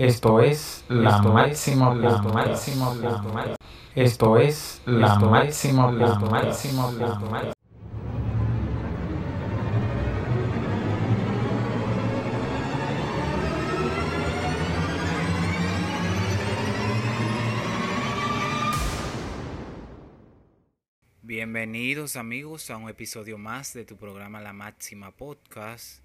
[0.00, 3.56] Esto es la máxima, la máxima, la máxima.
[3.94, 7.52] Esto es la máxima, la máxima, la máxima.
[21.20, 26.02] Bienvenidos amigos a un episodio más de tu programa La Máxima Podcast.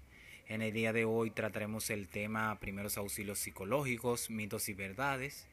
[0.48, 5.48] En el día de hoy trataremos el tema primeros auxilios psicológicos, mitos y verdades.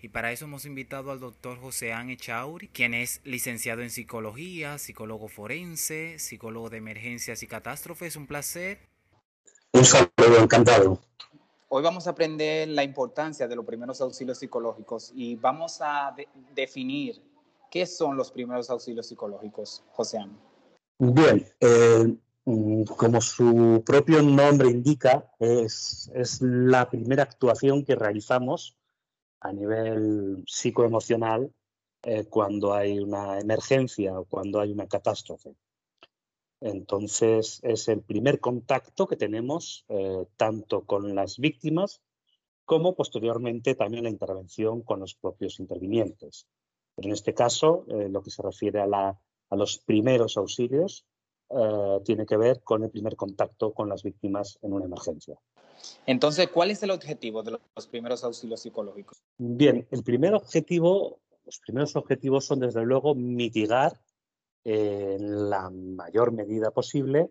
[0.00, 4.78] Y para eso hemos invitado al doctor José Ángel Chauri, quien es licenciado en psicología,
[4.78, 8.14] psicólogo forense, psicólogo de emergencias y catástrofes.
[8.14, 8.78] Un placer.
[9.72, 11.00] Un saludo, encantado.
[11.68, 16.14] Hoy vamos a aprender la importancia de los primeros auxilios psicológicos y vamos a
[16.54, 17.20] definir
[17.68, 20.38] qué son los primeros auxilios psicológicos, José Ángel.
[20.98, 28.76] Bien, eh, como su propio nombre indica, es, la primera actuación que realizamos
[29.40, 31.52] a nivel psicoemocional
[32.02, 35.54] eh, cuando hay una emergencia o cuando hay una catástrofe.
[36.60, 42.02] Entonces, es el primer contacto que tenemos eh, tanto con las víctimas
[42.64, 46.46] como posteriormente también la intervención con los propios intervinientes.
[46.94, 51.06] Pero en este caso, eh, lo que se refiere a los primeros auxilios,
[51.50, 55.36] eh, tiene que ver con el primer contacto con las víctimas en una emergencia.
[56.06, 59.22] Entonces, ¿cuál es el objetivo de los primeros auxilios psicológicos?
[59.38, 64.00] Bien, el primer objetivo, los primeros objetivos son desde luego mitigar
[64.64, 67.30] eh, en la mayor medida posible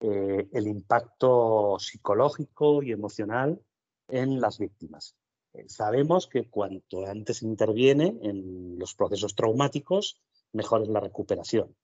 [0.00, 3.60] eh, el impacto psicológico y emocional
[4.08, 5.14] en las víctimas.
[5.66, 10.20] sabemos que cuanto antes interviene en los procesos traumáticos,
[10.52, 11.76] mejor es la recuperación.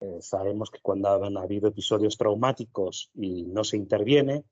[0.00, 4.44] Eh, sabemos que cuando han habido episodios traumáticos y no se interviene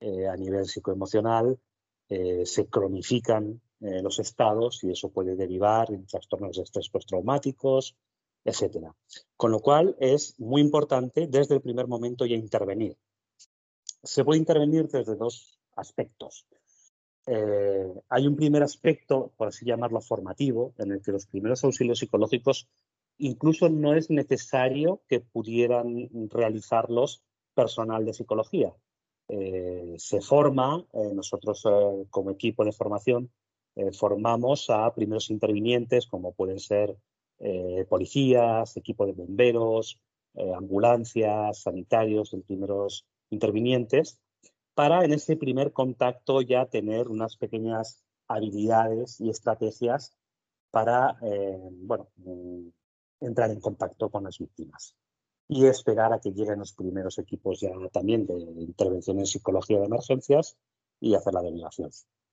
[0.00, 1.58] eh, a nivel psicoemocional,
[2.08, 7.94] eh, se cronifican los estados y eso puede derivar en trastornos de estrés postraumáticos,
[8.44, 8.88] etc.
[9.36, 12.96] Con lo cual es muy importante desde el primer momento ya intervenir.
[14.02, 16.44] Se puede intervenir desde dos aspectos.
[18.08, 22.66] hay un primer aspecto, por así llamarlo, formativo, en el que los primeros auxilios psicológicos
[23.18, 27.22] incluso no es necesario que pudieran realizarlos
[27.54, 28.72] personal de psicología.
[29.28, 33.30] Eh, se forma, eh, nosotros eh, como equipo de formación
[33.92, 36.96] formamos a primeros intervinientes como pueden ser
[37.88, 40.00] policías, equipo de bomberos,
[40.56, 44.20] ambulancias, sanitarios, los primeros intervinientes,
[44.74, 50.18] para en ese primer contacto ya tener unas pequeñas habilidades y estrategias
[50.72, 51.16] para
[51.70, 52.08] bueno,
[53.20, 54.94] entrar en contacto con las víctimas
[55.48, 59.86] y esperar a que lleguen los primeros equipos ya también de intervención en psicología de
[59.86, 60.56] emergencias
[61.00, 61.90] y hacer la derivación.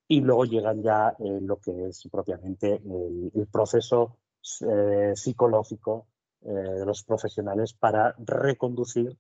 [0.08, 4.18] Y luego llegan ya eh, lo que es propiamente el, proceso
[4.62, 6.08] eh, psicológico
[6.42, 9.18] eh, de los profesionales para reconducir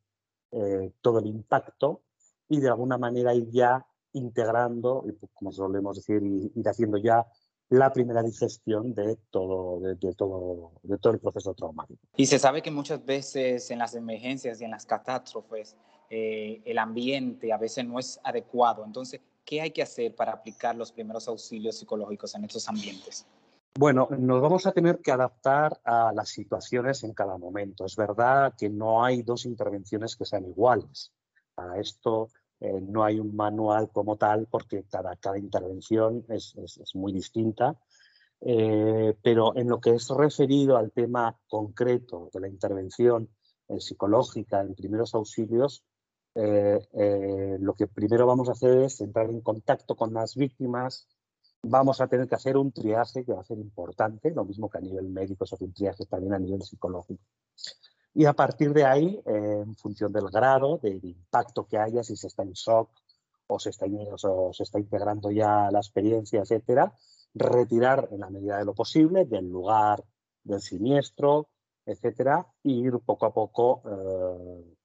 [1.01, 2.03] todo el impacto
[2.47, 5.03] y de alguna manera ir ya integrando,
[5.33, 7.27] como solemos decir, ir haciendo ya
[7.69, 11.99] la primera digestión de todo, de, todo, de todo el proceso traumático.
[12.15, 15.75] Y se sabe que muchas veces en las emergencias y en las catástrofes
[16.09, 18.85] eh, el ambiente a veces no es adecuado.
[18.85, 23.25] Entonces, ¿qué hay que hacer para aplicar los primeros auxilios psicológicos en estos ambientes?
[23.77, 27.85] Bueno, nos vamos a tener que adaptar a las situaciones en cada momento.
[27.85, 31.11] Es verdad que no hay dos intervenciones que sean iguales.
[31.55, 32.29] Para esto
[32.59, 36.55] eh, no hay un manual como tal porque cada, cada intervención es,
[36.93, 37.79] muy distinta.
[38.41, 43.29] Eh, pero en lo que es referido al tema concreto de la intervención
[43.69, 45.83] eh, psicológica en primeros auxilios,
[46.35, 51.07] lo que primero vamos a hacer es entrar en contacto con las víctimas.
[51.63, 54.77] Vamos a tener que hacer un triaje que va a ser importante, lo mismo que
[54.77, 57.23] a nivel médico hace un triaje también a nivel psicológico.
[58.17, 62.27] Y a partir de ahí, en función del grado, del impacto que haya, si se
[62.27, 62.89] está en shock
[63.47, 66.93] o se está, o se está integrando ya la experiencia, etcétera,
[67.33, 70.01] retirar en la medida de lo posible del lugar
[70.43, 71.49] del siniestro,
[71.85, 74.75] etcétera, e ir poco a poco eh,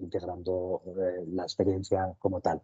[0.00, 2.62] integrando eh, la experiencia como tal.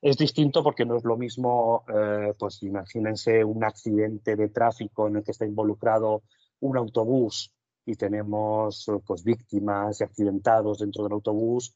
[0.00, 5.16] Es distinto porque no es lo mismo, eh, pues imagínense un accidente de tráfico en
[5.16, 6.22] el que está involucrado
[6.60, 7.53] un autobús
[7.86, 11.74] y tenemos pues, víctimas y accidentados dentro del autobús,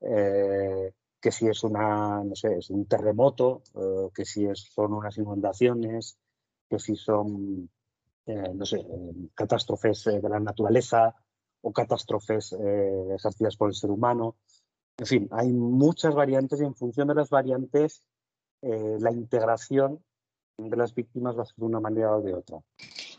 [0.00, 5.16] eh, que si es, una, no sé, es un terremoto, eh, que si son unas
[5.18, 6.18] inundaciones,
[6.68, 7.68] que si son
[8.26, 8.86] eh, no sé,
[9.34, 11.14] catástrofes de la naturaleza
[11.62, 14.36] o catástrofes ejercidas por el ser humano.
[14.96, 18.02] En fin, hay muchas variantes y en función de las variantes
[18.62, 20.04] eh, la integración
[20.58, 22.58] de las víctimas va a ser de una manera o de otra.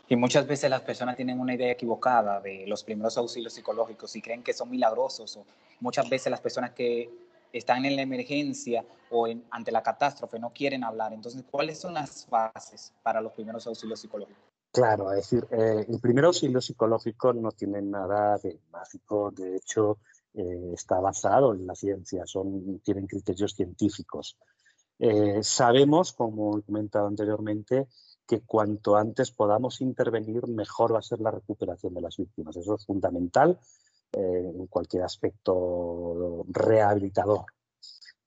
[0.08, 4.22] Y muchas veces las personas tienen una idea equivocada de los primeros auxilios psicológicos y
[4.22, 5.36] creen que son milagrosos.
[5.36, 5.44] O
[5.80, 7.10] muchas veces las personas que
[7.52, 11.12] están en la emergencia o ante la catástrofe no quieren hablar.
[11.12, 14.42] Entonces, ¿cuáles son las bases para los primeros auxilios psicológicos?
[14.72, 19.98] Claro, es decir, eh, el primer auxilio psicológico no tiene nada de mágico, de hecho
[20.32, 24.38] eh, está basado en la ciencia, son, tienen criterios científicos.
[24.98, 27.86] Eh, sabemos, como he comentado anteriormente,
[28.26, 32.56] que cuanto antes podamos intervenir, mejor va a ser la recuperación de las víctimas.
[32.56, 33.58] Eso es fundamental
[34.12, 37.46] en cualquier aspecto rehabilitador.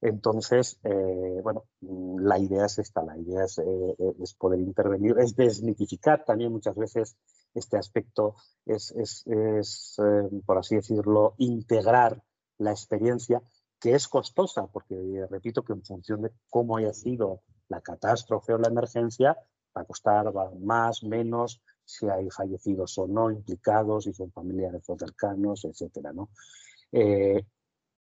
[0.01, 5.35] Entonces, eh, bueno, la idea es esta, la idea es, eh, es, poder intervenir, es
[5.35, 7.17] desmitificar también muchas veces
[7.55, 8.35] este aspecto,
[8.67, 12.21] es, es eh, por así decirlo, integrar
[12.59, 13.41] la experiencia,
[13.79, 18.57] que es costosa, porque repito que en función de cómo haya sido la catástrofe o
[18.57, 19.37] la emergencia,
[19.75, 24.97] va a costar más, menos, si hay fallecidos o no implicados, si son familiares o
[24.97, 26.29] cercanos, etcétera, ¿no?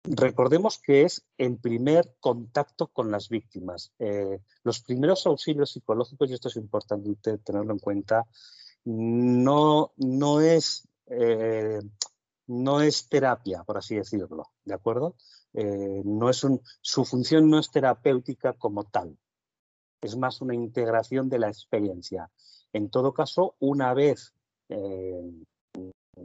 [0.03, 3.94] Recordemos que es el primer contacto con las víctimas.
[4.00, 8.25] Eh, los primeros auxilios psicológicos, y esto es importante tenerlo en cuenta,
[8.85, 11.81] no, no, es, eh,
[12.47, 15.15] no es terapia, por así decirlo, ¿de acuerdo?
[15.53, 19.15] Eh, no es un, su función no es terapéutica como tal,
[20.01, 22.30] es más una integración de la experiencia.
[22.74, 24.33] En todo caso, una vez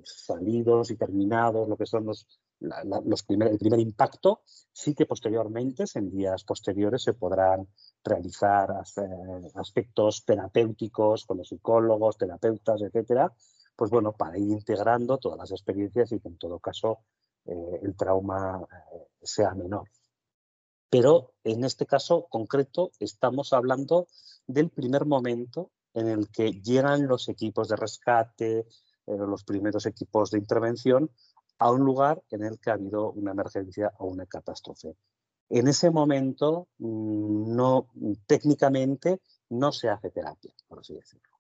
[0.05, 2.27] salidos y terminados lo que son los
[2.61, 4.41] los el primer impacto,
[4.73, 7.69] sí que posteriormente, en días posteriores, se podrán
[8.03, 8.71] realizar
[9.55, 13.33] aspectos terapéuticos con los psicólogos, terapeutas, etcétera,
[13.75, 17.01] pues bueno, para ir integrando todas las experiencias y que en todo caso
[17.45, 19.89] eh, el trauma eh, sea menor.
[20.91, 24.07] Pero en este caso concreto estamos hablando
[24.47, 28.67] del primer momento en el que llegan los equipos de rescate, eh,
[29.07, 31.11] los primeros equipos de intervención
[31.59, 34.95] a un lugar en el que ha habido una emergencia o una catástrofe.
[35.49, 37.89] En ese momento, mm, no,
[38.27, 41.37] técnicamente, no se hace terapia, por así decirlo.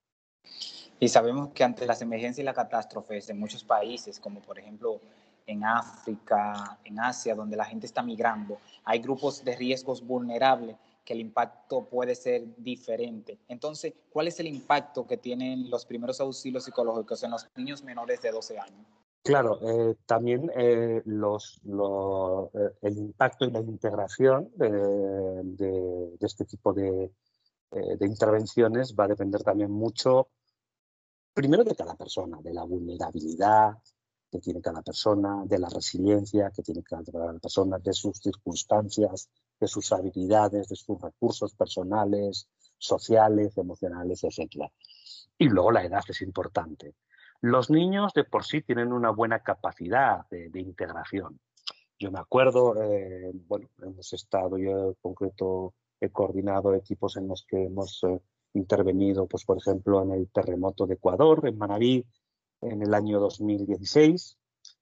[0.98, 5.00] Y sabemos que ante las emergencias y las catástrofes en muchos países, como por ejemplo
[5.46, 11.12] en África, en Asia, donde la gente está migrando, hay grupos de riesgos vulnerables que
[11.12, 13.38] el impacto puede ser diferente.
[13.46, 18.20] Entonces, ¿cuál es el impacto que tienen los primeros auxilios psicológicos en los niños menores
[18.20, 18.86] de 12 años?
[19.22, 27.10] Claro, eh, también eh, eh, el impacto y la integración de, este tipo de,
[28.00, 30.28] intervenciones va a depender también mucho,
[31.34, 33.76] primero de cada persona, de la vulnerabilidad
[34.30, 37.02] que tiene cada persona, de la resiliencia que tiene cada
[37.40, 39.28] persona, de sus circunstancias,
[39.58, 44.70] de sus habilidades, de sus recursos personales, sociales, emocionales, etc.
[45.38, 46.94] Y luego la edad es importante.
[47.40, 51.38] Los niños de por sí tienen una buena capacidad de, integración.
[51.98, 57.44] Yo me acuerdo, eh, bueno, hemos estado, yo en concreto he coordinado equipos en los
[57.46, 58.20] que hemos eh,
[58.54, 62.04] intervenido, pues por ejemplo, en el terremoto de Ecuador, en Manabí,
[62.70, 64.38] en el año 2016,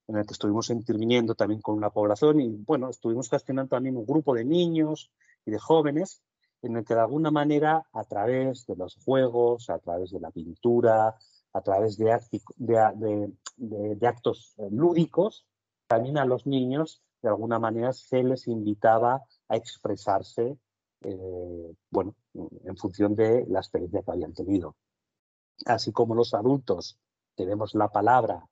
[0.08, 4.06] en el que estuvimos interviniendo también con una población y, bueno, estuvimos gestionando también un
[4.06, 5.10] grupo de niños
[5.46, 6.22] y de jóvenes
[6.62, 10.30] en el que de alguna manera, a través de los juegos, a través de la
[10.30, 11.14] pintura,
[11.52, 12.10] a través de,
[14.02, 15.46] actos eh, lúdicos,
[15.86, 20.56] también a los niños, de alguna manera, se les invitaba a expresarse,
[21.02, 24.74] eh, bueno, en función de la experiencia que habían tenido.
[25.66, 26.98] Así como los adultos
[27.34, 28.44] tenemos la palabra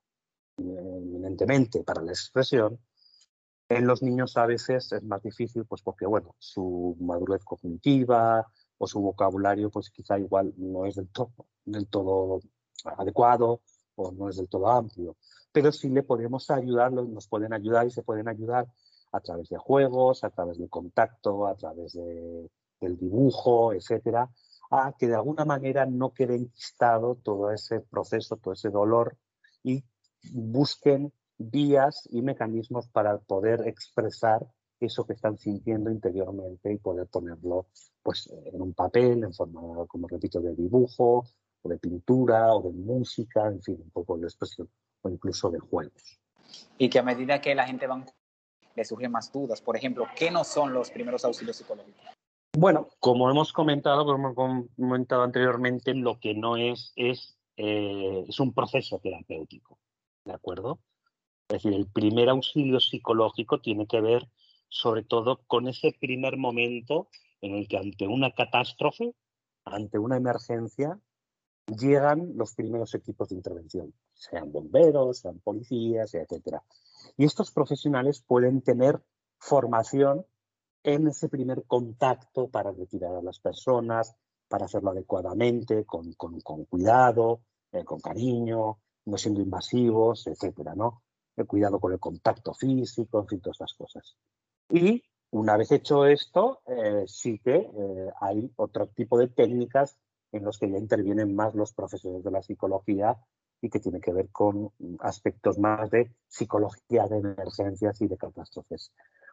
[0.56, 2.78] eminentemente para la expresión,
[3.68, 8.46] en los niños a veces es más difícil, pues porque, bueno, su madurez cognitiva
[8.78, 11.32] o su vocabulario, pues quizá igual no es del todo,
[11.64, 12.40] del todo
[12.84, 13.62] adecuado
[13.94, 15.16] o no es del todo amplio,
[15.52, 18.66] pero sí le podemos ayudar, nos pueden ayudar y se pueden ayudar
[19.12, 24.28] a través de juegos, a través del contacto, a través de, del dibujo, etcétera,
[24.73, 29.19] a que de alguna manera no quede enquistado todo ese proceso, todo ese dolor
[29.62, 29.85] y
[30.33, 34.47] busquen vías y mecanismos para poder expresar
[34.81, 37.67] eso que están sintiendo interiormente y poder ponerlo
[38.02, 41.25] pues en un papel en forma como repito de dibujo
[41.61, 44.71] o de pintura o de música, en fin, un poco de expresión
[45.02, 46.19] o incluso de juegos.
[46.79, 48.05] Y que a medida que la gente va,
[48.75, 49.61] le surgen más dudas.
[49.61, 52.22] Por ejemplo, ¿qué no son los primeros auxilios psicológicos?
[52.54, 58.40] Bueno, como hemos comentado, como hemos comentado anteriormente, lo que no es es, eh, es
[58.40, 59.78] un proceso terapéutico,
[60.26, 60.78] ¿de acuerdo?
[61.49, 64.28] Es decir, el primer auxilio psicológico tiene que ver
[64.68, 67.09] sobre todo con ese primer momento
[67.40, 69.14] en el que ante una catástrofe,
[69.64, 70.99] ante una emergencia,
[71.66, 76.62] llegan los primeros equipos de intervención, sean bomberos, sean policías, etcétera.
[77.16, 79.02] Y estos profesionales pueden tener
[79.38, 80.26] formación
[80.84, 84.14] en ese primer contacto para retirar a las personas,
[84.48, 86.12] para hacerlo adecuadamente, con,
[86.68, 87.40] cuidado,
[87.72, 91.02] eh, con cariño, no siendo invasivos, etcétera, ¿no?
[91.36, 94.16] El cuidado con el contacto físico, en fin, todas estas cosas.
[94.68, 99.96] Y una vez hecho esto, eh, sí que eh, hay otro tipo de técnicas
[100.32, 103.16] en los que ya intervienen más los profesores de la psicología
[103.60, 108.92] y que tiene que ver con aspectos más de psicología de emergencias y de catástrofes.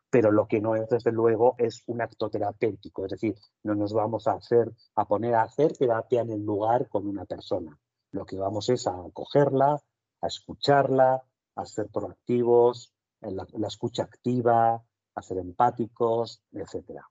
[0.10, 3.94] Pero lo que no es, desde luego, es un acto terapéutico, es decir, no nos
[3.94, 7.78] vamos a hacer, a poner a hacer terapia en el lugar con una persona.
[8.12, 9.80] Lo que vamos es a acogerla,
[10.22, 11.24] a escucharla,
[11.56, 14.84] a ser proactivos, la, escucha activa,
[15.16, 17.08] a ser empáticos, etcétera.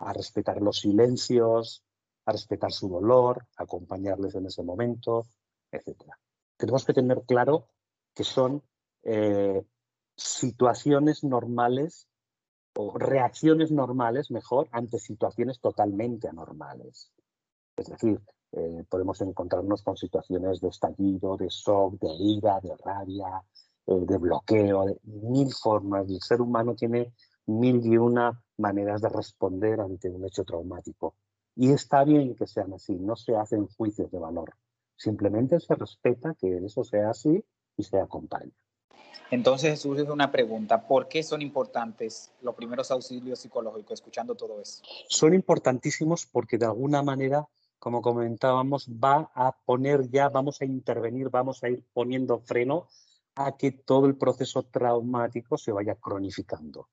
[0.00, 1.84] A respetar los silencios,
[2.24, 5.26] a respetar su dolor, acompañarles en ese momento,
[5.70, 6.18] etcétera.
[6.56, 7.68] Tenemos que tener claro
[8.14, 8.62] que son
[9.02, 9.62] eh,
[10.16, 12.08] situaciones normales
[12.74, 17.10] o reacciones normales, mejor, ante situaciones totalmente anormales.
[17.76, 18.20] Es decir,
[18.52, 23.42] eh, podemos encontrarnos con situaciones de estallido, de shock, de ira, de rabia,
[23.86, 26.08] eh, de bloqueo, de mil formas.
[26.08, 27.12] El ser humano tiene
[27.46, 31.14] mil y una maneras de responder ante un hecho traumático.
[31.56, 34.54] Y está bien que sean así, no se hacen juicios de valor.
[34.96, 37.44] Simplemente se respeta que eso sea así
[37.76, 38.52] y se acompaña.
[39.30, 44.82] Entonces surge una pregunta, ¿por qué son importantes los primeros auxilios psicológicos escuchando todo eso?
[45.08, 47.46] Son importantísimos porque de alguna manera,
[47.78, 52.88] como comentábamos, va a poner ya, vamos a intervenir, vamos a ir poniendo freno
[53.36, 56.88] a que todo el proceso traumático se vaya cronificando.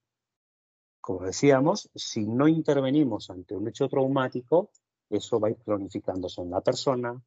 [1.01, 4.71] Como decíamos, si no intervenimos ante un hecho traumático,
[5.09, 7.19] eso va a ir cronificándose en la persona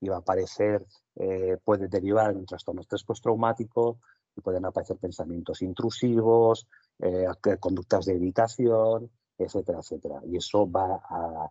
[0.00, 0.86] y va a aparecer,
[1.16, 3.98] eh, puede derivar en un trastorno estrés postraumático
[4.36, 6.66] y pueden aparecer pensamientos intrusivos,
[6.98, 7.26] eh,
[7.60, 10.20] conductas de evitación, etcétera, etcétera.
[10.26, 11.50] Y eso va a,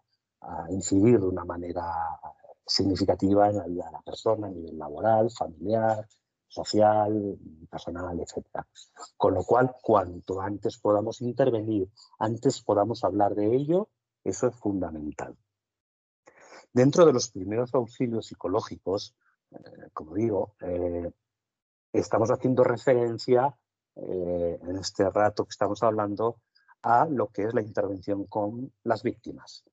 [0.70, 1.86] incidir de una manera
[2.66, 6.06] significativa en la vida de la persona a nivel laboral, familiar,
[6.50, 7.38] social,
[7.72, 8.46] personal, etc.
[9.16, 13.88] Con lo cual, cuanto antes podamos intervenir, antes podamos hablar de ello,
[14.26, 15.38] eso es fundamental.
[16.74, 19.16] Dentro de los primeros auxilios psicológicos,
[19.52, 21.12] eh, como digo, eh,
[22.00, 23.56] estamos haciendo referencia
[23.96, 26.38] eh, en este rato que estamos hablando
[26.82, 29.64] a lo que es la intervención con las víctimas.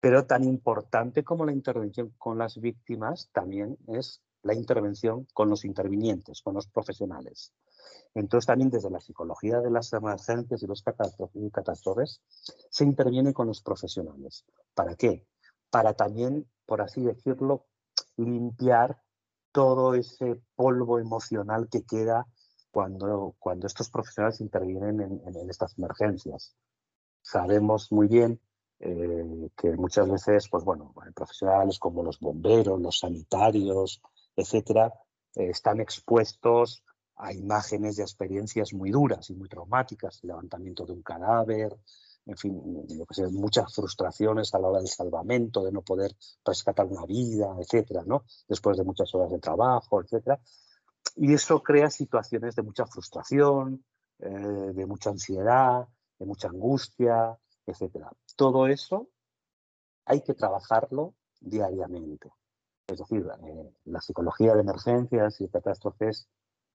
[0.00, 5.64] Pero tan importante como la intervención con las víctimas también es la intervención con los
[5.64, 7.52] intervinientes, con los profesionales.
[8.14, 12.20] Entonces también desde la psicología de las emergencias y los catástrofes
[12.70, 14.44] se interviene con los profesionales.
[14.74, 15.26] ¿Para qué?
[15.70, 17.66] Para también, por así decirlo,
[18.16, 19.02] limpiar
[19.54, 22.26] todo ese polvo emocional que queda
[22.72, 26.56] cuando, cuando estos profesionales intervienen en, estas emergencias.
[27.22, 28.40] Sabemos muy bien
[28.80, 34.02] eh, que muchas veces, pues bueno, profesionales como los bomberos, los sanitarios,
[34.34, 34.92] etcétera,
[35.36, 36.82] eh, están expuestos
[37.14, 41.78] a imágenes y experiencias muy duras y muy traumáticas, el levantamiento de un cadáver,
[42.26, 42.86] en fin,
[43.32, 46.12] muchas frustraciones a la hora del salvamento, de no poder
[46.44, 48.24] rescatar una vida, etcétera, ¿no?
[48.48, 50.40] Después de muchas horas de trabajo, etcétera.
[51.16, 53.84] Y eso crea situaciones de mucha frustración,
[54.20, 55.86] eh, de mucha ansiedad,
[56.18, 58.10] de mucha angustia, etcétera.
[58.36, 59.08] Todo eso
[60.06, 62.30] hay que trabajarlo diariamente.
[62.86, 66.28] Es decir, eh, la psicología de emergencias y catástrofes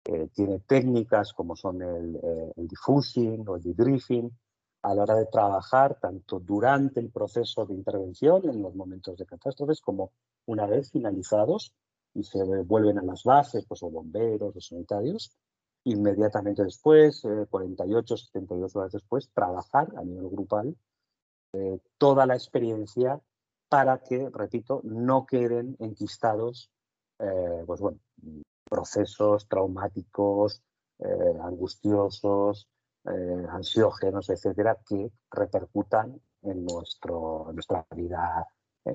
[0.05, 4.31] eh, tiene técnicas como son el, eh, el, diffusing o el debriefing
[4.81, 9.25] a la hora de trabajar tanto durante el proceso de intervención en los momentos de
[9.25, 10.11] catástrofes como
[10.45, 11.73] una vez finalizados
[12.13, 15.37] y se vuelven a las bases, pues o bomberos, o sanitarios,
[15.83, 20.75] inmediatamente después, 48, 72 horas después, trabajar a nivel grupal
[21.97, 23.19] toda la experiencia
[23.69, 26.71] para que, repito, no queden enquistados
[27.19, 27.99] eh, pues bueno,
[28.63, 30.61] procesos traumáticos,
[30.99, 32.67] eh, angustiosos,
[33.05, 38.47] eh, ansiógenos, etcétera, que repercutan en, nuestro, nuestra vida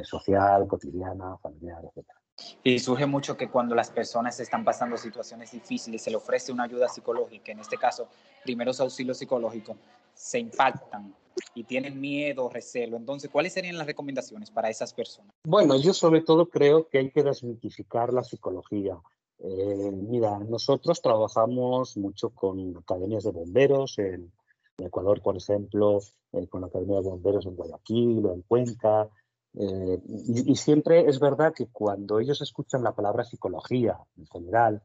[0.03, 2.19] social, cotidiana, familiar, etcétera.
[2.63, 6.65] Y surge mucho que cuando las personas están pasando situaciones difíciles, se le ofrece una
[6.65, 8.09] ayuda psicológica, en este caso,
[8.43, 9.77] primeros auxilios psicológicos,
[10.15, 11.15] se impactan
[11.55, 12.97] y tienen miedo, recelo.
[12.97, 15.33] Entonces, ¿cuáles serían las recomendaciones para esas personas?
[15.45, 18.99] Bueno, yo sobre todo creo que hay que desmitificar la psicología.
[19.39, 24.33] Eh, mira, nosotros trabajamos mucho con academias de bomberos en,
[24.79, 26.01] Ecuador, por ejemplo,
[26.33, 29.09] eh, con la Academia de Bomberos en Guayaquil o en Cuenca.
[29.57, 34.83] Eh, y, siempre es verdad que cuando ellos escuchan la palabra psicología en general,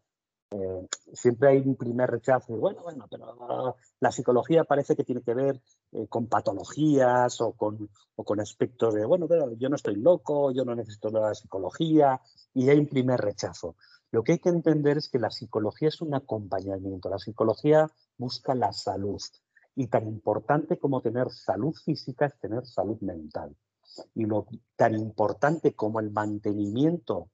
[0.52, 2.54] eh, siempre hay un primer rechazo.
[2.56, 5.60] Bueno, bueno, pero la psicología parece que tiene que ver
[6.08, 10.64] con patologías o con, o con aspectos de, bueno, pero yo no estoy loco, yo
[10.66, 12.22] no necesito la psicología,
[12.54, 13.76] y hay un primer rechazo.
[14.12, 17.10] Lo que hay que entender es que la psicología es un acompañamiento.
[17.10, 19.22] La psicología busca la salud.
[19.76, 23.56] Y tan importante como tener salud física es tener salud mental.
[24.16, 27.30] Y lo tan importante como el mantenimiento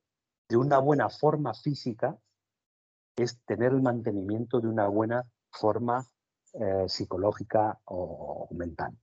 [0.50, 2.18] de una buena forma física
[3.16, 6.06] es tener el mantenimiento de una buena forma
[6.54, 8.98] eh, psicológica o, mental.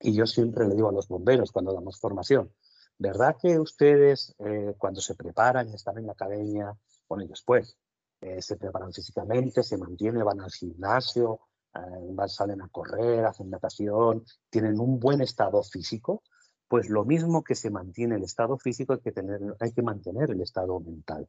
[0.00, 2.52] Y yo siempre le digo a los bomberos cuando damos formación,
[2.98, 6.76] ¿verdad que ustedes eh, cuando se preparan y están en la academia,
[7.08, 7.76] bueno, y después,
[8.20, 11.40] eh, se preparan físicamente, se mantienen, van al gimnasio,
[11.74, 16.22] eh, salen a correr, hacen natación, tienen un buen estado físico?
[16.66, 20.30] Pues lo mismo que se mantiene el estado físico, hay que, tener, hay que mantener
[20.30, 21.28] el estado mental.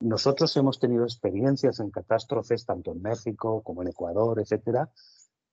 [0.00, 4.92] Nosotros hemos tenido experiencias en catástrofes, tanto en México como en Ecuador, etcétera,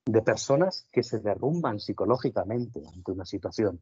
[0.04, 3.80] de personas que se derrumban psicológicamente ante una situación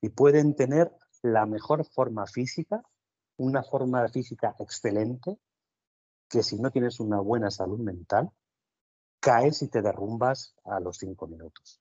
[0.00, 0.92] y pueden tener
[1.22, 2.82] la mejor forma física,
[3.36, 5.38] una forma física excelente,
[6.28, 8.30] que si no tienes una buena salud mental,
[9.20, 11.80] caes y te derrumbas a los cinco minutos.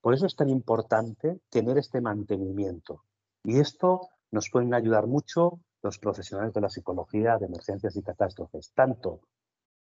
[0.00, 3.04] Por eso es tan importante tener este mantenimiento.
[3.44, 8.72] Y esto nos pueden ayudar mucho los profesionales de la psicología de emergencias y catástrofes,
[8.74, 9.20] tanto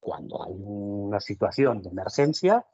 [0.00, 2.64] cuando hay una situación de emergencia,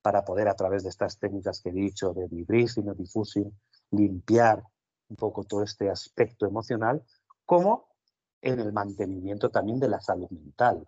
[0.00, 3.52] para poder a través de estas técnicas que he dicho de debriefing o diffusing,
[3.90, 4.62] limpiar
[5.08, 7.02] un poco todo este aspecto emocional,
[7.44, 7.88] como
[8.40, 10.86] en el mantenimiento también de la salud mental.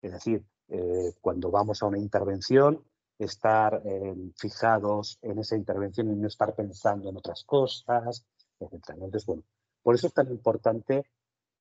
[0.00, 2.84] Es decir, eh, cuando vamos a una intervención,
[3.18, 8.24] estar eh, fijados en esa intervención y no estar pensando en otras cosas,
[8.60, 8.90] etc.
[8.90, 9.42] Entonces, bueno,
[9.82, 11.04] por eso es tan importante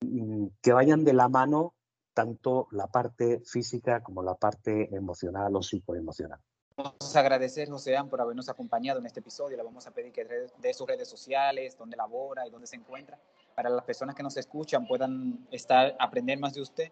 [0.02, 1.76] mm, que vayan de la mano
[2.14, 6.40] tanto la parte física como la parte emocional o psicoemocional.
[6.76, 9.56] Vamos a agradecer, Joséan, por habernos acompañado en este episodio.
[9.56, 13.20] Le vamos a pedir que dé sus redes sociales, dónde labora y dónde se encuentra,
[13.56, 16.92] para las personas que nos escuchan puedan estar, aprender más de usted.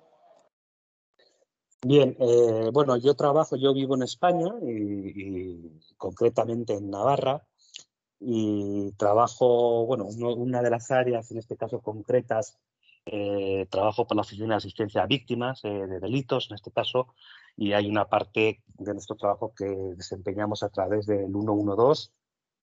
[1.84, 7.44] Bien, eh, bueno, yo trabajo, yo vivo en España y, concretamente en Navarra
[8.20, 12.60] y trabajo, bueno, una de las áreas, en este caso concretas,
[13.06, 17.08] eh, trabajo por la Oficina de Asistencia a Víctimas eh, de Delitos, en este caso,
[17.58, 22.12] y hay una parte de nuestro trabajo que desempeñamos a través del 112,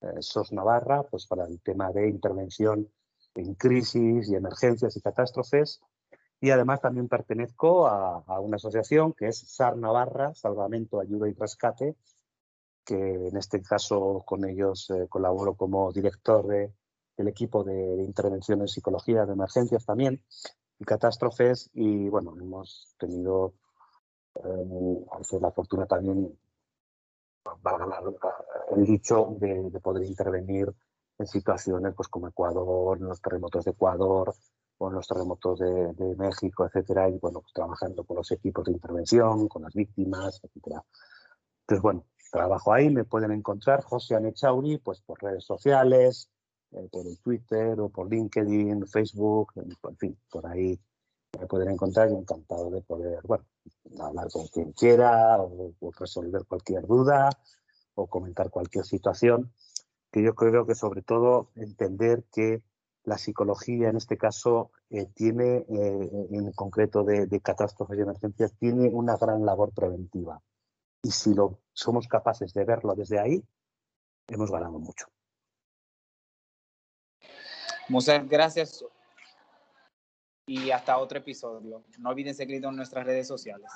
[0.01, 2.89] eh, SOS Navarra, pues para el tema de intervención
[3.35, 5.81] en crisis y emergencias y catástrofes.
[6.41, 11.97] Y además también pertenezco a, una asociación que es SAR Navarra, Salvamento, Ayuda y Rescate,
[12.85, 16.71] que en este caso con ellos eh, colaboro como director
[17.19, 20.23] del equipo de, intervención en psicología de emergencias también
[20.79, 21.69] y catástrofes.
[21.75, 23.55] Y bueno, hemos tenido
[24.37, 26.39] eh, la fortuna también,
[28.77, 30.73] el dicho, de, poder intervenir
[31.19, 34.33] en situaciones pues, como Ecuador, en los terremotos de Ecuador
[34.81, 38.73] o en los terremotos de, México, etcétera, y bueno, pues, trabajando con los equipos de
[38.73, 40.85] intervención, con las víctimas, etcétera.
[41.63, 46.31] Entonces, bueno, trabajo ahí, me pueden encontrar José Anechauri, pues por redes sociales,
[46.73, 50.79] eh, por el Twitter o por LinkedIn, Facebook, en fin, por ahí
[51.39, 53.45] me pueden encontrar y encantado de poder, bueno,
[54.01, 57.31] hablar con quien quiera o, resolver cualquier duda
[57.95, 59.53] o comentar cualquier situación,
[60.11, 62.63] que yo creo que sobre todo entender que
[63.05, 68.53] la psicología en este caso eh, tiene, eh, en concreto de, de, catástrofes y emergencias,
[68.59, 70.43] tiene una gran labor preventiva.
[71.03, 73.43] Y si lo somos capaces de verlo desde ahí,
[74.29, 75.07] hemos ganado mucho.
[77.89, 78.85] Muchas gracias
[80.47, 81.83] y hasta otro episodio.
[81.99, 83.71] No olviden seguirnos en nuestras redes sociales.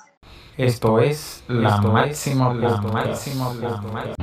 [0.57, 4.22] Esto es la máxima, la máxima, la máxima.